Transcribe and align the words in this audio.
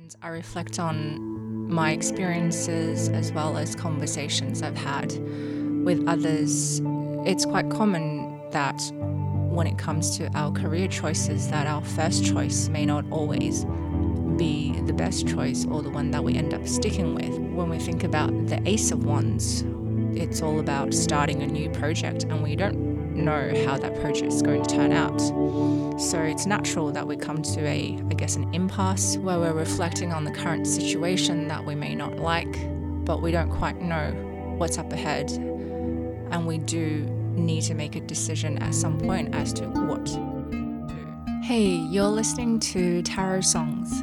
and 0.00 0.16
I 0.22 0.28
reflect 0.28 0.78
on 0.78 1.70
my 1.70 1.92
experiences 1.92 3.08
as 3.10 3.32
well 3.32 3.56
as 3.56 3.74
conversations 3.76 4.62
I've 4.62 4.76
had 4.76 5.12
with 5.84 6.06
others, 6.08 6.80
it's 7.24 7.44
quite 7.44 7.70
common 7.70 8.40
that 8.50 8.80
when 8.92 9.66
it 9.66 9.78
comes 9.78 10.16
to 10.16 10.28
our 10.36 10.50
career 10.50 10.88
choices 10.88 11.48
that 11.50 11.66
our 11.66 11.84
first 11.84 12.24
choice 12.24 12.68
may 12.68 12.84
not 12.84 13.04
always 13.10 13.64
be 14.36 14.80
the 14.86 14.92
best 14.92 15.28
choice 15.28 15.64
or 15.66 15.82
the 15.82 15.90
one 15.90 16.10
that 16.10 16.24
we 16.24 16.34
end 16.34 16.54
up 16.54 16.66
sticking 16.66 17.14
with. 17.14 17.38
When 17.38 17.68
we 17.68 17.78
think 17.78 18.02
about 18.04 18.30
the 18.46 18.60
ace 18.68 18.90
of 18.90 19.04
wands, 19.04 19.64
it's 20.18 20.42
all 20.42 20.58
about 20.58 20.92
starting 20.92 21.42
a 21.42 21.46
new 21.46 21.70
project 21.70 22.24
and 22.24 22.42
we 22.42 22.56
don't 22.56 22.83
know 23.14 23.52
how 23.64 23.78
that 23.78 24.00
project 24.00 24.32
is 24.32 24.42
going 24.42 24.62
to 24.62 24.74
turn 24.74 24.92
out. 24.92 25.20
So 26.00 26.20
it's 26.20 26.46
natural 26.46 26.90
that 26.92 27.06
we 27.06 27.16
come 27.16 27.42
to 27.42 27.60
a, 27.66 27.98
I 28.10 28.14
guess, 28.14 28.36
an 28.36 28.52
impasse 28.52 29.16
where 29.18 29.38
we're 29.38 29.52
reflecting 29.52 30.12
on 30.12 30.24
the 30.24 30.32
current 30.32 30.66
situation 30.66 31.48
that 31.48 31.64
we 31.64 31.74
may 31.74 31.94
not 31.94 32.16
like, 32.18 32.52
but 33.04 33.22
we 33.22 33.30
don't 33.30 33.50
quite 33.50 33.80
know 33.80 34.10
what's 34.58 34.78
up 34.78 34.92
ahead. 34.92 35.30
And 35.30 36.46
we 36.46 36.58
do 36.58 37.06
need 37.34 37.62
to 37.62 37.74
make 37.74 37.96
a 37.96 38.00
decision 38.00 38.58
at 38.58 38.74
some 38.74 38.98
point 38.98 39.34
as 39.34 39.52
to 39.54 39.66
what. 39.66 40.08
Hey, 41.44 41.66
you're 41.66 42.08
listening 42.08 42.58
to 42.60 43.02
Tarot 43.02 43.42
Songs, 43.42 44.00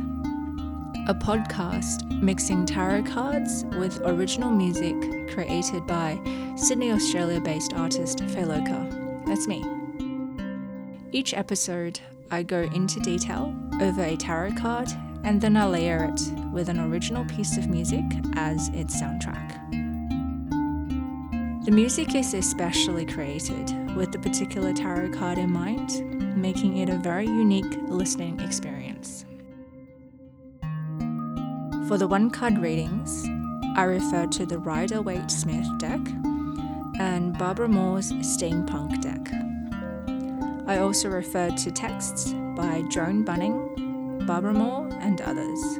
a 1.07 1.13
podcast 1.15 2.07
mixing 2.21 2.65
tarot 2.65 3.03
cards 3.03 3.65
with 3.77 3.99
original 4.05 4.51
music 4.51 4.95
created 5.31 5.85
by 5.87 6.19
Sydney, 6.55 6.91
Australia 6.91 7.41
based 7.41 7.73
artist 7.73 8.19
Feloka. 8.19 9.00
That's 9.31 9.47
me. 9.47 9.63
Each 11.13 11.33
episode, 11.33 12.01
I 12.31 12.43
go 12.43 12.63
into 12.63 12.99
detail 12.99 13.55
over 13.79 14.03
a 14.03 14.17
tarot 14.17 14.55
card 14.55 14.89
and 15.23 15.39
then 15.39 15.55
I 15.55 15.67
layer 15.67 16.03
it 16.13 16.19
with 16.51 16.67
an 16.67 16.81
original 16.81 17.23
piece 17.23 17.55
of 17.55 17.69
music 17.69 18.03
as 18.35 18.67
its 18.73 19.01
soundtrack. 19.01 19.55
The 21.63 21.71
music 21.71 22.13
is 22.13 22.33
especially 22.33 23.05
created 23.05 23.95
with 23.95 24.11
the 24.11 24.19
particular 24.19 24.73
tarot 24.73 25.11
card 25.13 25.37
in 25.37 25.49
mind, 25.49 26.35
making 26.35 26.75
it 26.79 26.89
a 26.89 26.97
very 26.97 27.25
unique 27.25 27.73
listening 27.87 28.37
experience. 28.41 29.23
For 31.87 31.97
the 31.97 32.07
one 32.09 32.31
card 32.31 32.57
readings, 32.57 33.25
I 33.77 33.83
refer 33.83 34.27
to 34.27 34.45
the 34.45 34.57
Rider 34.57 35.01
Waite 35.01 35.31
Smith 35.31 35.67
deck 35.77 36.01
and 36.99 37.37
Barbara 37.37 37.67
Moore's 37.67 38.11
Steampunk 38.13 39.01
deck. 39.01 39.31
I 40.67 40.79
also 40.79 41.09
referred 41.09 41.57
to 41.57 41.71
texts 41.71 42.33
by 42.55 42.83
Joan 42.89 43.23
Bunning, 43.23 44.23
Barbara 44.25 44.53
Moore, 44.53 44.89
and 45.01 45.19
others. 45.21 45.79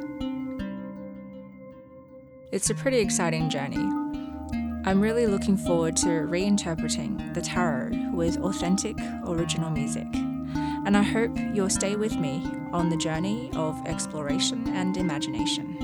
It's 2.50 2.68
a 2.70 2.74
pretty 2.74 2.98
exciting 2.98 3.48
journey. 3.48 3.88
I'm 4.84 5.00
really 5.00 5.26
looking 5.26 5.56
forward 5.56 5.96
to 5.98 6.08
reinterpreting 6.08 7.32
the 7.34 7.40
tarot 7.40 7.92
with 8.12 8.36
authentic 8.38 8.96
original 9.26 9.70
music, 9.70 10.08
and 10.14 10.96
I 10.96 11.02
hope 11.02 11.30
you'll 11.54 11.70
stay 11.70 11.96
with 11.96 12.16
me 12.16 12.44
on 12.72 12.90
the 12.90 12.96
journey 12.96 13.50
of 13.54 13.80
exploration 13.86 14.68
and 14.74 14.96
imagination. 14.96 15.78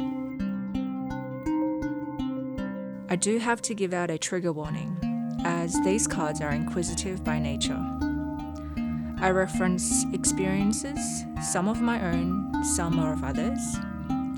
I 3.09 3.17
do 3.17 3.39
have 3.39 3.63
to 3.63 3.75
give 3.75 3.95
out 3.95 4.11
a 4.11 4.19
trigger 4.19 4.53
warning, 4.53 4.98
as 5.45 5.75
these 5.85 6.07
cards 6.07 6.41
are 6.41 6.51
inquisitive 6.51 7.25
by 7.25 7.39
nature. 7.39 7.79
I 9.21 9.31
reference 9.31 10.05
experiences, 10.13 11.25
some 11.43 11.69
of 11.69 11.81
my 11.81 12.01
own, 12.13 12.65
some 12.65 12.99
are 13.01 13.13
of 13.13 13.25
others, 13.25 13.61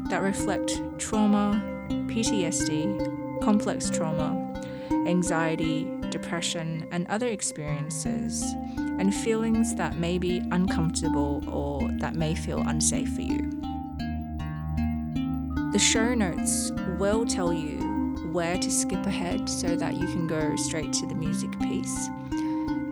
that 0.08 0.22
reflect 0.22 0.80
trauma, 0.98 1.62
PTSD, 1.88 3.42
complex 3.42 3.90
trauma, 3.90 4.62
anxiety, 5.06 5.90
depression, 6.10 6.86
and 6.90 7.06
other 7.08 7.28
experiences, 7.28 8.42
and 8.76 9.14
feelings 9.14 9.74
that 9.76 9.96
may 9.96 10.18
be 10.18 10.42
uncomfortable 10.50 11.42
or 11.48 11.88
that 11.98 12.14
may 12.14 12.34
feel 12.34 12.58
unsafe 12.58 13.14
for 13.14 13.22
you. 13.22 13.50
The 15.72 15.78
show 15.78 16.14
notes 16.14 16.72
will 16.98 17.24
tell 17.24 17.52
you 17.52 17.79
where 18.32 18.58
to 18.58 18.70
skip 18.70 19.04
ahead 19.06 19.48
so 19.48 19.76
that 19.76 19.94
you 19.94 20.06
can 20.06 20.26
go 20.26 20.56
straight 20.56 20.92
to 20.94 21.06
the 21.06 21.14
music 21.14 21.50
piece 21.60 22.08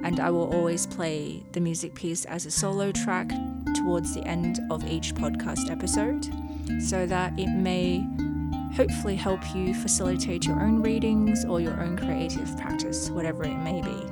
and 0.08 0.20
I 0.20 0.30
will 0.30 0.50
always 0.54 0.86
play 0.86 1.42
the 1.52 1.60
music 1.60 1.94
piece 1.94 2.24
as 2.24 2.46
a 2.46 2.50
solo 2.50 2.92
track 2.92 3.30
towards 3.76 4.14
the 4.14 4.22
end 4.22 4.58
of 4.70 4.88
each 4.90 5.14
podcast 5.14 5.70
episode 5.70 6.24
so 6.82 7.04
that 7.06 7.38
it 7.38 7.48
may 7.48 8.06
hopefully 8.74 9.16
help 9.16 9.40
you 9.54 9.74
facilitate 9.74 10.46
your 10.46 10.60
own 10.60 10.82
readings 10.82 11.44
or 11.44 11.60
your 11.60 11.78
own 11.82 11.98
creative 11.98 12.56
practice, 12.56 13.10
whatever 13.10 13.44
it 13.44 13.56
may 13.56 13.82
be. 13.82 14.06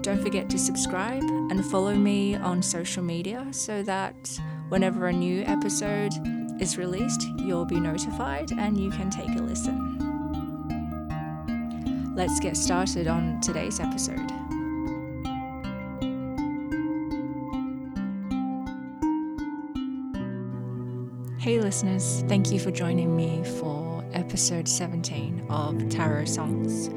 Don't 0.00 0.22
forget 0.22 0.48
to 0.50 0.58
subscribe 0.58 1.22
and 1.22 1.64
follow 1.66 1.94
me 1.94 2.34
on 2.36 2.62
social 2.62 3.02
media 3.02 3.46
so 3.50 3.82
that 3.82 4.14
whenever 4.70 5.08
a 5.08 5.12
new 5.12 5.42
episode 5.42 6.12
is 6.60 6.78
released, 6.78 7.28
you'll 7.36 7.64
be 7.64 7.80
notified 7.80 8.52
and 8.52 8.78
you 8.78 8.90
can 8.90 9.10
take 9.10 9.30
a 9.30 9.42
listen 9.42 9.98
let's 12.18 12.40
get 12.40 12.56
started 12.56 13.06
on 13.06 13.40
today's 13.40 13.78
episode. 13.78 14.28
Hey, 21.38 21.60
listeners, 21.60 22.24
thank 22.26 22.50
you 22.50 22.58
for 22.58 22.72
joining 22.72 23.16
me 23.16 23.44
for 23.60 24.04
episode 24.14 24.66
17 24.66 25.46
of 25.48 25.88
Tarot 25.90 26.24
Songs. 26.24 26.88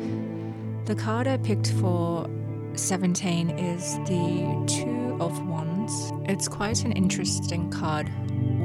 The 0.88 0.96
card 0.96 1.28
I 1.28 1.38
picked 1.38 1.72
for 1.74 2.28
17 2.74 3.52
is 3.52 3.98
the 4.10 4.66
Two 4.68 5.18
of 5.22 5.48
Wands. 5.48 6.12
It's 6.26 6.48
quite 6.48 6.84
an 6.84 6.94
interesting 6.94 7.70
card 7.70 8.10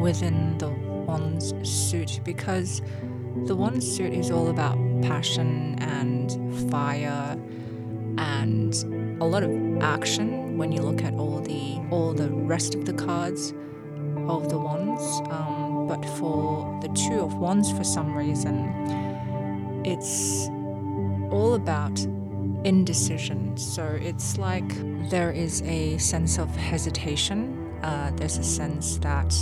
within 0.00 0.58
the 0.58 0.70
Wands 1.06 1.54
suit 1.62 2.20
because 2.24 2.82
the 3.44 3.54
Wands 3.54 3.86
suit 3.90 4.12
is 4.12 4.30
all 4.30 4.48
about 4.48 4.76
passion 5.02 5.76
and 5.80 6.70
fire 6.70 7.38
and 8.18 8.74
a 9.20 9.24
lot 9.24 9.42
of 9.42 9.50
action 9.82 10.58
when 10.58 10.72
you 10.72 10.82
look 10.82 11.02
at 11.04 11.14
all 11.14 11.40
the 11.40 11.80
all 11.90 12.12
the 12.12 12.28
rest 12.28 12.74
of 12.74 12.84
the 12.84 12.92
cards 12.92 13.52
of 14.26 14.48
the 14.48 14.58
wands. 14.58 15.02
Um, 15.30 15.86
but 15.86 16.04
for 16.18 16.78
the 16.82 16.88
two 16.88 17.20
of 17.20 17.34
wands 17.34 17.70
for 17.70 17.84
some 17.84 18.16
reason 18.16 18.72
it's 19.86 20.48
all 21.30 21.54
about 21.54 21.98
indecision. 22.64 23.56
So 23.56 23.84
it's 23.84 24.36
like 24.36 24.68
there 25.10 25.30
is 25.30 25.62
a 25.62 25.96
sense 25.98 26.38
of 26.38 26.54
hesitation. 26.56 27.78
Uh, 27.82 28.10
there's 28.16 28.38
a 28.38 28.44
sense 28.44 28.98
that 28.98 29.32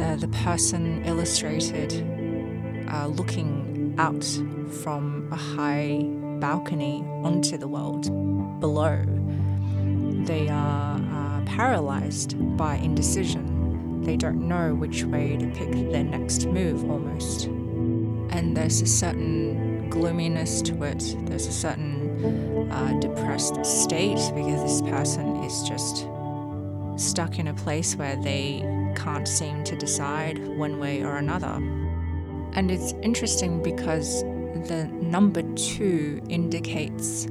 uh, 0.00 0.16
the 0.16 0.28
person 0.28 1.04
illustrated 1.04 1.92
uh, 2.90 3.06
looking 3.06 3.94
out 3.98 4.24
from 4.82 5.28
a 5.32 5.36
high 5.36 6.04
balcony 6.40 7.04
onto 7.22 7.56
the 7.56 7.68
world 7.68 8.02
below. 8.60 9.04
They 10.24 10.48
are 10.48 10.96
uh, 10.96 11.44
paralyzed 11.44 12.56
by 12.56 12.76
indecision. 12.76 14.02
They 14.02 14.16
don't 14.16 14.48
know 14.48 14.74
which 14.74 15.04
way 15.04 15.36
to 15.36 15.46
pick 15.48 15.70
their 15.90 16.04
next 16.04 16.46
move 16.46 16.90
almost. 16.90 17.44
And 17.44 18.56
there's 18.56 18.80
a 18.82 18.86
certain 18.86 19.88
gloominess 19.90 20.60
to 20.62 20.82
it, 20.82 21.16
there's 21.26 21.46
a 21.46 21.52
certain 21.52 22.70
uh, 22.70 22.98
depressed 23.00 23.64
state 23.64 24.18
because 24.34 24.62
this 24.62 24.82
person 24.82 25.36
is 25.44 25.62
just 25.62 26.08
stuck 26.96 27.38
in 27.38 27.48
a 27.48 27.54
place 27.54 27.96
where 27.96 28.16
they 28.16 28.62
can't 28.94 29.28
seem 29.28 29.64
to 29.64 29.76
decide 29.76 30.38
one 30.56 30.78
way 30.78 31.02
or 31.02 31.16
another. 31.16 31.54
And 32.54 32.70
it's 32.70 32.92
interesting 33.02 33.62
because 33.62 34.22
the 34.68 34.86
number 35.00 35.42
two 35.54 36.20
indicates, 36.28 37.26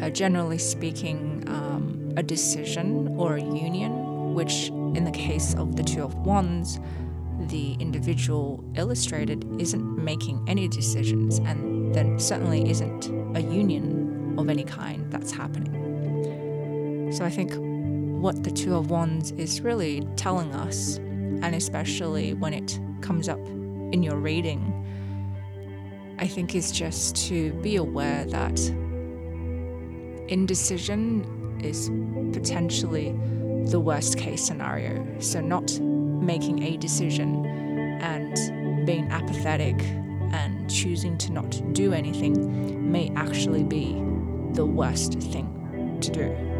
uh, 0.00 0.10
generally 0.10 0.58
speaking, 0.58 1.44
um, 1.46 2.12
a 2.16 2.22
decision 2.22 3.14
or 3.16 3.36
a 3.36 3.42
union, 3.42 4.34
which 4.34 4.68
in 4.68 5.04
the 5.04 5.10
case 5.10 5.54
of 5.54 5.76
the 5.76 5.82
Two 5.82 6.02
of 6.02 6.14
Wands, 6.14 6.80
the 7.46 7.74
individual 7.74 8.64
illustrated 8.74 9.46
isn't 9.60 10.04
making 10.04 10.44
any 10.48 10.66
decisions, 10.68 11.38
and 11.38 11.94
there 11.94 12.18
certainly 12.18 12.68
isn't 12.68 13.06
a 13.36 13.40
union 13.40 14.34
of 14.36 14.48
any 14.48 14.64
kind 14.64 15.10
that's 15.10 15.30
happening. 15.30 17.12
So 17.12 17.24
I 17.24 17.30
think 17.30 17.52
what 18.18 18.42
the 18.42 18.50
Two 18.50 18.74
of 18.74 18.90
Wands 18.90 19.30
is 19.32 19.60
really 19.60 20.06
telling 20.16 20.52
us, 20.52 20.96
and 20.96 21.54
especially 21.54 22.34
when 22.34 22.52
it 22.52 22.78
comes 23.00 23.28
up 23.28 23.38
in 23.46 24.02
your 24.02 24.16
reading, 24.16 24.74
I 26.18 26.26
think 26.26 26.56
is 26.56 26.72
just 26.72 27.14
to 27.28 27.52
be 27.54 27.76
aware 27.76 28.24
that 28.24 28.58
indecision 30.28 31.60
is 31.62 31.90
potentially 32.32 33.12
the 33.66 33.78
worst 33.78 34.18
case 34.18 34.44
scenario. 34.44 35.06
So, 35.20 35.40
not 35.40 35.78
making 35.78 36.64
a 36.64 36.76
decision 36.76 37.46
and 37.46 38.84
being 38.84 39.08
apathetic 39.12 39.80
and 40.32 40.68
choosing 40.68 41.16
to 41.18 41.32
not 41.32 41.62
do 41.72 41.92
anything 41.92 42.90
may 42.90 43.12
actually 43.14 43.62
be 43.62 43.94
the 44.54 44.66
worst 44.66 45.14
thing 45.20 45.98
to 46.00 46.10
do. 46.10 46.57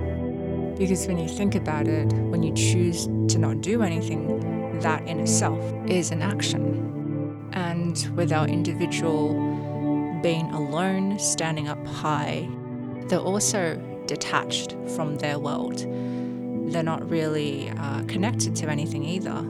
Because 0.79 1.09
when 1.09 1.19
you 1.19 1.29
think 1.29 1.57
about 1.57 1.89
it, 1.89 2.13
when 2.13 2.45
you 2.45 2.55
choose 2.55 3.07
to 3.07 3.39
not 3.39 3.61
do 3.61 3.83
anything, 3.83 4.79
that 4.81 5.05
in 5.09 5.19
itself 5.19 5.61
is 5.89 6.13
an 6.13 6.23
action. 6.23 7.51
And 7.53 7.99
with 8.17 8.33
our 8.33 8.47
individual 8.47 9.35
being 10.23 10.47
alone, 10.53 11.19
standing 11.19 11.69
up 11.69 11.85
high, 11.85 12.49
they're 13.09 13.19
also 13.19 13.77
detached 14.07 14.77
from 14.95 15.17
their 15.17 15.39
world. 15.39 15.79
They're 16.73 16.83
not 16.85 17.09
really 17.11 17.71
uh, 17.71 18.05
connected 18.05 18.55
to 18.57 18.69
anything 18.69 19.05
either. 19.05 19.45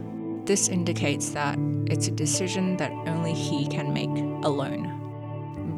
This 0.45 0.69
indicates 0.69 1.31
that 1.31 1.59
it's 1.87 2.09
a 2.09 2.13
decision 2.13 2.79
that 2.79 2.91
only 3.07 3.35
he 3.35 3.67
can 3.67 3.93
make 3.93 4.09
alone. 4.45 4.98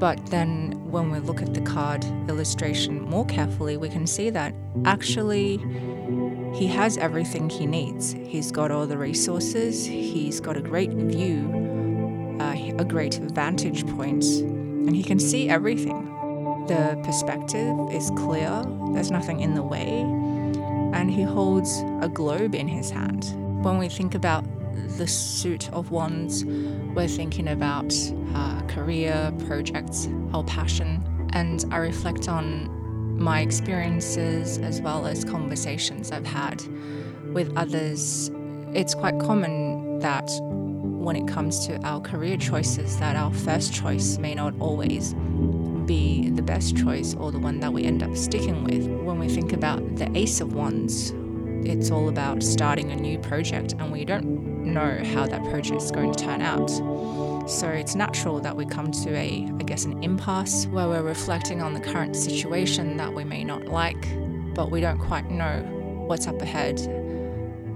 But 0.00 0.24
then, 0.26 0.72
when 0.90 1.10
we 1.10 1.18
look 1.18 1.42
at 1.42 1.52
the 1.52 1.60
card 1.60 2.02
illustration 2.26 3.02
more 3.02 3.26
carefully, 3.26 3.76
we 3.76 3.90
can 3.90 4.06
see 4.06 4.30
that 4.30 4.54
actually 4.86 5.58
he 6.54 6.66
has 6.68 6.96
everything 6.96 7.50
he 7.50 7.66
needs. 7.66 8.12
He's 8.12 8.50
got 8.50 8.70
all 8.70 8.86
the 8.86 8.96
resources, 8.96 9.84
he's 9.84 10.40
got 10.40 10.56
a 10.56 10.62
great 10.62 10.90
view, 10.90 12.38
uh, 12.40 12.56
a 12.78 12.84
great 12.84 13.16
vantage 13.16 13.86
point, 13.88 14.24
and 14.24 14.96
he 14.96 15.02
can 15.02 15.20
see 15.20 15.50
everything. 15.50 16.06
The 16.66 16.98
perspective 17.04 17.76
is 17.92 18.10
clear, 18.16 18.64
there's 18.94 19.10
nothing 19.10 19.40
in 19.40 19.52
the 19.52 19.62
way, 19.62 20.00
and 20.94 21.10
he 21.10 21.22
holds 21.22 21.84
a 22.00 22.08
globe 22.08 22.54
in 22.54 22.68
his 22.68 22.90
hand. 22.90 23.34
When 23.62 23.76
we 23.76 23.90
think 23.90 24.14
about 24.14 24.46
the 24.96 25.06
suit 25.06 25.72
of 25.72 25.90
wands, 25.90 26.44
we're 26.44 27.08
thinking 27.08 27.48
about 27.48 27.94
uh, 28.34 28.62
career, 28.62 29.32
projects, 29.46 30.08
our 30.32 30.44
passion, 30.44 31.02
and 31.32 31.64
I 31.70 31.78
reflect 31.78 32.28
on 32.28 32.78
my 33.18 33.40
experiences 33.40 34.58
as 34.58 34.80
well 34.80 35.06
as 35.06 35.24
conversations 35.24 36.10
I've 36.10 36.26
had 36.26 36.62
with 37.32 37.56
others. 37.56 38.30
It's 38.72 38.94
quite 38.94 39.18
common 39.18 39.98
that 40.00 40.28
when 40.40 41.16
it 41.16 41.28
comes 41.28 41.66
to 41.66 41.76
our 41.82 42.00
career 42.00 42.36
choices, 42.36 42.98
that 42.98 43.16
our 43.16 43.32
first 43.32 43.72
choice 43.74 44.18
may 44.18 44.34
not 44.34 44.54
always 44.58 45.14
be 45.86 46.30
the 46.30 46.42
best 46.42 46.76
choice 46.76 47.14
or 47.14 47.32
the 47.32 47.38
one 47.38 47.60
that 47.60 47.72
we 47.72 47.84
end 47.84 48.02
up 48.02 48.16
sticking 48.16 48.64
with. 48.64 48.86
When 48.86 49.18
we 49.18 49.28
think 49.28 49.52
about 49.52 49.96
the 49.96 50.10
Ace 50.16 50.40
of 50.40 50.54
Wands, 50.54 51.12
it's 51.64 51.90
all 51.90 52.08
about 52.08 52.42
starting 52.42 52.90
a 52.92 52.96
new 52.96 53.18
project 53.18 53.74
and 53.78 53.92
we 53.92 54.04
don't 54.04 54.49
know 54.60 55.02
how 55.14 55.26
that 55.26 55.42
project 55.44 55.82
is 55.82 55.90
going 55.90 56.12
to 56.12 56.24
turn 56.24 56.42
out. 56.42 56.70
So 57.48 57.68
it's 57.68 57.94
natural 57.94 58.40
that 58.40 58.56
we 58.56 58.64
come 58.64 58.92
to 58.92 59.14
a, 59.14 59.48
I 59.58 59.62
guess, 59.64 59.84
an 59.84 60.02
impasse 60.02 60.66
where 60.66 60.88
we're 60.88 61.02
reflecting 61.02 61.62
on 61.62 61.74
the 61.74 61.80
current 61.80 62.14
situation 62.14 62.96
that 62.98 63.12
we 63.12 63.24
may 63.24 63.44
not 63.44 63.66
like, 63.66 64.06
but 64.54 64.70
we 64.70 64.80
don't 64.80 64.98
quite 64.98 65.30
know 65.30 65.60
what's 66.06 66.26
up 66.26 66.40
ahead. 66.42 66.78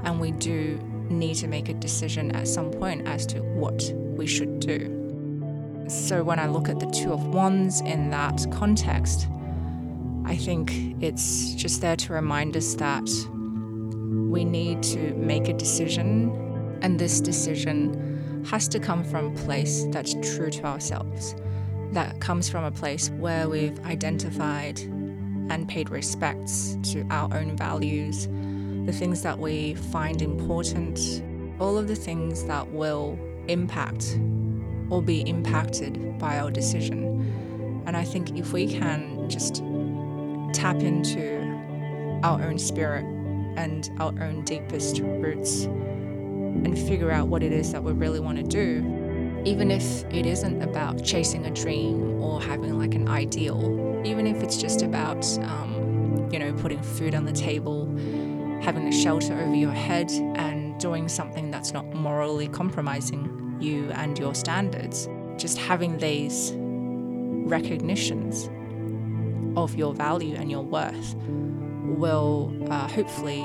And 0.04 0.20
we 0.20 0.32
do 0.32 0.78
need 1.08 1.34
to 1.36 1.48
make 1.48 1.68
a 1.68 1.74
decision 1.74 2.34
at 2.36 2.46
some 2.46 2.70
point 2.70 3.06
as 3.06 3.26
to 3.26 3.40
what 3.40 3.82
we 3.94 4.26
should 4.26 4.60
do. 4.60 5.00
So 5.88 6.22
when 6.22 6.38
I 6.38 6.46
look 6.46 6.68
at 6.68 6.80
the 6.80 6.86
Two 6.86 7.12
of 7.12 7.26
Wands 7.26 7.80
in 7.80 8.10
that 8.10 8.46
context, 8.50 9.28
I 10.24 10.36
think 10.36 11.02
it's 11.02 11.54
just 11.54 11.80
there 11.80 11.96
to 11.96 12.12
remind 12.12 12.56
us 12.56 12.74
that 12.74 13.08
we 14.30 14.44
need 14.44 14.82
to 14.84 15.14
make 15.14 15.48
a 15.48 15.52
decision, 15.52 16.30
and 16.82 16.98
this 16.98 17.20
decision 17.20 18.44
has 18.50 18.68
to 18.68 18.78
come 18.78 19.02
from 19.04 19.26
a 19.26 19.38
place 19.40 19.86
that's 19.90 20.14
true 20.36 20.50
to 20.50 20.64
ourselves, 20.64 21.34
that 21.92 22.20
comes 22.20 22.48
from 22.48 22.64
a 22.64 22.70
place 22.70 23.10
where 23.10 23.48
we've 23.48 23.78
identified 23.86 24.78
and 25.50 25.68
paid 25.68 25.90
respects 25.90 26.76
to 26.82 27.06
our 27.10 27.32
own 27.34 27.56
values, 27.56 28.26
the 28.86 28.92
things 28.92 29.22
that 29.22 29.38
we 29.38 29.74
find 29.74 30.22
important, 30.22 31.22
all 31.60 31.78
of 31.78 31.88
the 31.88 31.96
things 31.96 32.44
that 32.44 32.68
will 32.70 33.18
impact 33.48 34.18
or 34.90 35.02
be 35.02 35.20
impacted 35.22 36.18
by 36.18 36.38
our 36.38 36.50
decision. 36.50 37.82
And 37.86 37.96
I 37.96 38.04
think 38.04 38.36
if 38.38 38.52
we 38.52 38.66
can 38.66 39.28
just 39.28 39.62
tap 40.52 40.76
into 40.76 41.40
our 42.22 42.42
own 42.42 42.58
spirit 42.58 43.04
and 43.56 43.90
our 43.98 44.12
own 44.22 44.42
deepest 44.44 45.00
roots 45.00 45.66
and 46.64 46.78
figure 46.78 47.10
out 47.10 47.28
what 47.28 47.42
it 47.42 47.52
is 47.52 47.72
that 47.72 47.82
we 47.82 47.92
really 47.92 48.20
want 48.20 48.38
to 48.38 48.44
do, 48.44 49.42
even 49.44 49.70
if 49.70 50.04
it 50.04 50.26
isn't 50.26 50.62
about 50.62 51.04
chasing 51.04 51.46
a 51.46 51.50
dream 51.50 52.22
or 52.22 52.40
having 52.40 52.78
like 52.78 52.94
an 52.94 53.08
ideal, 53.08 54.02
even 54.04 54.26
if 54.26 54.42
it's 54.42 54.56
just 54.56 54.82
about, 54.82 55.26
um, 55.40 56.28
you 56.32 56.38
know, 56.38 56.52
putting 56.54 56.82
food 56.82 57.14
on 57.14 57.24
the 57.24 57.32
table, 57.32 57.86
having 58.62 58.86
a 58.88 58.92
shelter 58.92 59.34
over 59.34 59.54
your 59.54 59.72
head, 59.72 60.10
and 60.36 60.78
doing 60.80 61.08
something 61.08 61.50
that's 61.50 61.72
not 61.72 61.92
morally 61.94 62.48
compromising 62.48 63.56
you 63.60 63.90
and 63.92 64.18
your 64.18 64.34
standards, 64.34 65.08
just 65.36 65.58
having 65.58 65.98
these 65.98 66.52
recognitions 66.56 68.48
of 69.56 69.74
your 69.74 69.94
value 69.94 70.34
and 70.36 70.50
your 70.50 70.62
worth 70.62 71.14
will 71.84 72.52
uh, 72.70 72.88
hopefully 72.88 73.40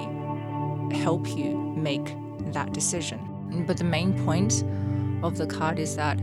help 0.98 1.28
you 1.28 1.56
make 1.78 2.16
that 2.54 2.74
decision. 2.74 3.66
But 3.68 3.78
the 3.78 3.84
main 3.84 4.14
point 4.26 4.64
of 5.24 5.38
the 5.38 5.48
card 5.48 5.80
is 5.80 5.96
that 5.96 6.20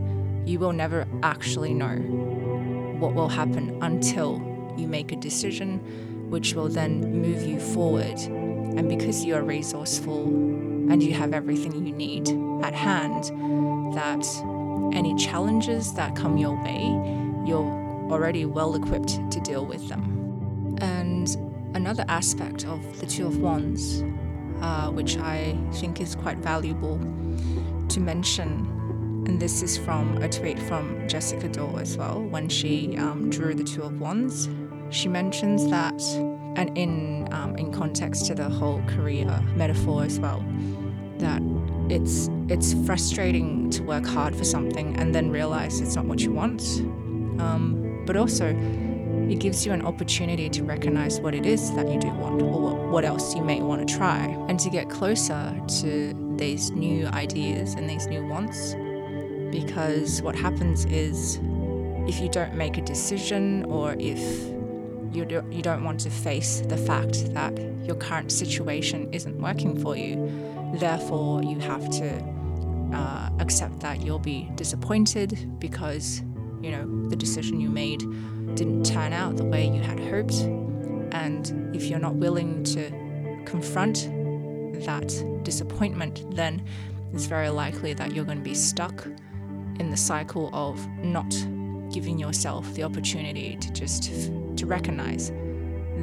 you 0.46 0.58
will 0.58 0.72
never 0.72 1.06
actually 1.22 1.74
know 1.74 1.96
what 2.98 3.14
will 3.14 3.28
happen 3.28 3.78
until 3.82 4.40
you 4.76 4.86
make 4.86 5.12
a 5.12 5.16
decision, 5.16 6.30
which 6.30 6.54
will 6.54 6.68
then 6.68 7.20
move 7.20 7.42
you 7.42 7.58
forward. 7.58 8.18
And 8.18 8.88
because 8.88 9.24
you 9.24 9.34
are 9.34 9.42
resourceful 9.42 10.24
and 10.26 11.02
you 11.02 11.14
have 11.14 11.32
everything 11.32 11.72
you 11.86 11.92
need 11.92 12.28
at 12.64 12.74
hand, 12.74 13.24
that 13.94 14.24
any 14.94 15.14
challenges 15.16 15.92
that 15.94 16.14
come 16.14 16.36
your 16.36 16.62
way, 16.62 16.80
you're 17.46 17.86
already 18.10 18.44
well 18.44 18.74
equipped 18.76 19.30
to 19.32 19.40
deal 19.40 19.66
with 19.66 19.88
them. 19.88 20.76
And 20.80 21.28
another 21.74 22.04
aspect 22.08 22.64
of 22.66 23.00
the 23.00 23.06
Two 23.06 23.26
of 23.26 23.38
Wands, 23.38 24.02
uh, 24.60 24.90
which 24.90 25.16
I 25.18 25.56
think 25.74 26.00
is 26.00 26.14
quite 26.14 26.38
valuable 26.38 26.98
to 27.88 28.00
mention, 28.00 28.66
and 29.26 29.40
this 29.40 29.62
is 29.62 29.76
from 29.76 30.16
a 30.22 30.28
tweet 30.28 30.58
from 30.58 31.06
Jessica 31.08 31.48
Dore 31.48 31.80
as 31.80 31.96
well, 31.96 32.22
when 32.22 32.48
she 32.48 32.96
um, 32.96 33.30
drew 33.30 33.54
the 33.54 33.64
Two 33.64 33.82
of 33.82 34.00
Wands. 34.00 34.48
She 34.90 35.08
mentions 35.08 35.68
that, 35.70 36.00
and 36.56 36.76
in 36.76 37.28
um, 37.32 37.56
in 37.56 37.72
context 37.72 38.26
to 38.26 38.34
the 38.34 38.48
whole 38.48 38.82
career 38.82 39.26
metaphor 39.56 40.04
as 40.04 40.20
well, 40.20 40.44
that 41.18 41.42
it's 41.88 42.30
it's 42.48 42.74
frustrating 42.86 43.70
to 43.70 43.82
work 43.82 44.06
hard 44.06 44.34
for 44.34 44.44
something 44.44 44.96
and 44.96 45.14
then 45.14 45.30
realize 45.30 45.80
it's 45.80 45.96
not 45.96 46.04
what 46.04 46.20
you 46.20 46.32
want. 46.32 46.62
Um, 47.40 48.02
but 48.06 48.16
also, 48.16 48.54
it 49.30 49.40
gives 49.40 49.66
you 49.66 49.72
an 49.72 49.84
opportunity 49.84 50.48
to 50.48 50.62
recognize 50.62 51.20
what 51.20 51.34
it 51.34 51.44
is 51.44 51.72
that 51.74 51.88
you 51.88 51.98
do 51.98 52.08
want 52.08 52.40
or 52.42 52.74
what 52.90 53.04
else 53.04 53.34
you 53.34 53.42
may 53.42 53.60
want 53.60 53.86
to 53.86 53.94
try 53.96 54.20
and 54.48 54.58
to 54.60 54.70
get 54.70 54.88
closer 54.88 55.60
to 55.80 56.14
these 56.36 56.70
new 56.70 57.06
ideas 57.08 57.74
and 57.74 57.90
these 57.90 58.06
new 58.06 58.24
wants. 58.24 58.74
Because 59.50 60.22
what 60.22 60.36
happens 60.36 60.84
is 60.86 61.40
if 62.06 62.20
you 62.20 62.28
don't 62.28 62.54
make 62.54 62.78
a 62.78 62.82
decision 62.82 63.64
or 63.64 63.94
if 63.98 64.20
you, 65.12 65.24
do, 65.24 65.42
you 65.50 65.62
don't 65.62 65.82
want 65.82 65.98
to 66.00 66.10
face 66.10 66.60
the 66.60 66.76
fact 66.76 67.32
that 67.34 67.56
your 67.84 67.96
current 67.96 68.30
situation 68.30 69.12
isn't 69.12 69.40
working 69.40 69.80
for 69.80 69.96
you, 69.96 70.30
therefore 70.74 71.42
you 71.42 71.58
have 71.58 71.88
to 71.90 72.36
uh, 72.92 73.30
accept 73.40 73.80
that 73.80 74.00
you'll 74.00 74.18
be 74.18 74.48
disappointed 74.54 75.58
because 75.58 76.22
you 76.62 76.70
know 76.70 77.08
the 77.08 77.16
decision 77.16 77.60
you 77.60 77.68
made 77.68 78.02
didn't 78.54 78.84
turn 78.84 79.12
out 79.12 79.36
the 79.36 79.44
way 79.44 79.66
you 79.66 79.82
had 79.82 79.98
hoped. 79.98 80.34
And 81.12 81.74
if 81.74 81.84
you're 81.84 81.98
not 81.98 82.14
willing 82.14 82.64
to 82.64 82.90
confront 83.44 84.10
that 84.84 85.42
disappointment, 85.42 86.24
then 86.34 86.64
it's 87.12 87.26
very 87.26 87.48
likely 87.48 87.94
that 87.94 88.12
you're 88.12 88.24
going 88.24 88.38
to 88.38 88.44
be 88.44 88.54
stuck 88.54 89.06
in 89.78 89.90
the 89.90 89.96
cycle 89.96 90.50
of 90.52 90.86
not 90.98 91.30
giving 91.92 92.18
yourself 92.18 92.72
the 92.74 92.82
opportunity 92.82 93.56
to 93.56 93.72
just 93.72 94.12
to 94.56 94.66
recognize 94.66 95.30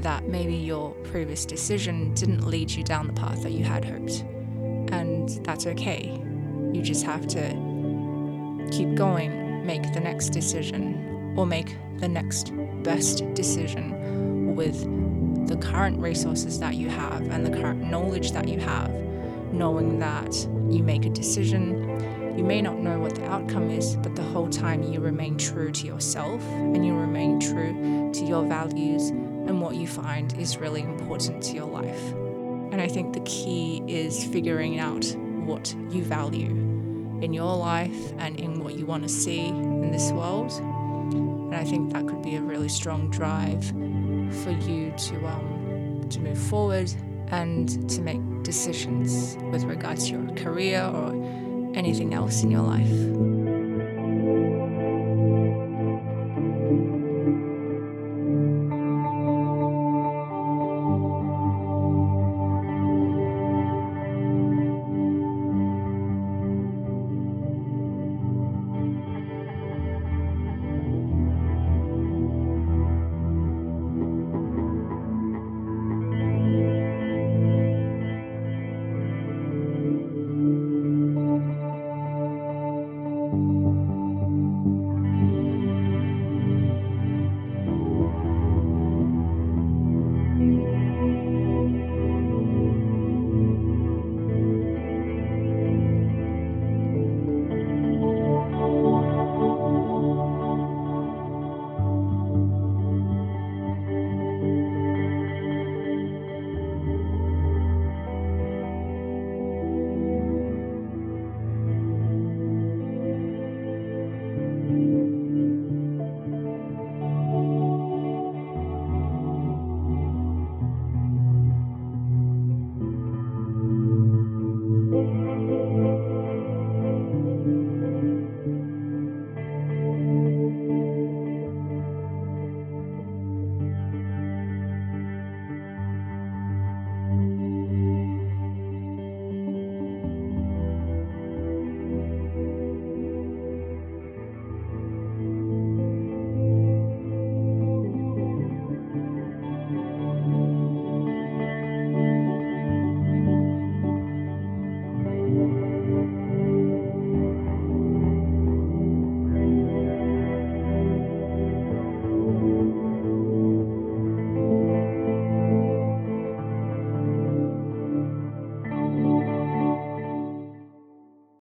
that 0.01 0.27
maybe 0.27 0.55
your 0.55 0.91
previous 1.03 1.45
decision 1.45 2.13
didn't 2.13 2.47
lead 2.47 2.71
you 2.71 2.83
down 2.83 3.07
the 3.07 3.13
path 3.13 3.43
that 3.43 3.51
you 3.51 3.63
had 3.63 3.85
hoped. 3.85 4.21
And 4.91 5.29
that's 5.45 5.67
okay. 5.67 6.19
You 6.71 6.81
just 6.81 7.05
have 7.05 7.27
to 7.27 8.69
keep 8.71 8.95
going, 8.95 9.65
make 9.65 9.83
the 9.93 10.00
next 10.00 10.29
decision, 10.29 11.12
or 11.36 11.46
make 11.46 11.75
the 11.98 12.08
next 12.08 12.52
best 12.84 13.24
decision 13.34 14.56
with 14.56 15.48
the 15.48 15.58
current 15.58 16.00
resources 16.00 16.60
that 16.60 16.75
you 16.75 16.90
have 16.90 17.22
and 17.30 17.46
the 17.46 17.50
current 17.50 17.90
knowledge 17.90 18.32
that 18.32 18.48
you 18.48 18.60
have 18.60 18.92
knowing 19.54 20.00
that 20.00 20.34
you 20.70 20.84
make 20.84 21.06
a 21.06 21.10
decision. 21.10 22.38
You 22.38 22.44
may 22.44 22.62
not 22.62 22.80
know 22.80 23.00
what 23.00 23.16
the 23.16 23.25
outcome 23.25 23.70
is, 23.70 23.96
but 23.98 24.16
the 24.16 24.24
whole 24.24 24.50
time 24.50 24.82
you 24.82 25.00
remain 25.00 25.38
true 25.38 25.72
to 25.72 25.86
yourself 25.86 26.42
and 26.52 26.86
you 26.86 26.96
remain 26.96 27.40
true 27.40 28.12
to 28.13 28.25
your 28.25 28.44
values 28.46 29.10
and 29.10 29.62
what 29.62 29.75
you 29.75 29.88
find 29.88 30.38
is 30.40 30.58
really 30.58 30.82
important 30.82 31.44
to 31.44 31.54
your 31.56 31.68
life. 31.68 32.12
And 32.72 32.82
I 32.82 32.88
think 32.88 33.13
the 33.13 33.22
key 33.22 33.84
is 33.88 34.25
figuring 34.25 34.80
out 34.80 35.06
what 35.46 35.75
you 35.92 36.04
value 36.04 36.50
in 37.22 37.32
your 37.34 37.56
life 37.56 38.13
and 38.18 38.40
in 38.40 38.63
what 38.63 38.74
you 38.74 38.88
want 38.88 39.04
to 39.04 39.10
see 39.10 39.46
in 39.46 39.92
this 39.92 40.12
world. 40.12 40.52
And 41.13 41.55
I 41.55 41.63
think 41.63 41.93
that 41.93 42.08
could 42.08 42.22
be 42.22 42.36
a 42.36 42.41
really 42.41 42.70
strong 42.70 43.10
drive 43.10 43.63
for 44.43 44.51
you 44.51 44.93
to 44.98 45.27
um, 45.27 46.08
to 46.10 46.20
move 46.20 46.38
forward 46.38 46.91
and 47.29 47.89
to 47.89 48.01
make 48.01 48.22
decisions 48.43 49.38
with 49.51 49.63
regards 49.63 50.05
to 50.08 50.12
your 50.12 50.36
career 50.36 50.84
or 50.84 51.12
anything 51.75 52.13
else 52.13 52.43
in 52.43 52.51
your 52.51 52.62
life. 52.62 53.33